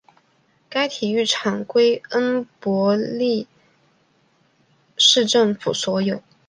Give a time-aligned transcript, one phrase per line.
[0.67, 3.45] 该体育场归恩波利
[4.97, 6.23] 市政府所有。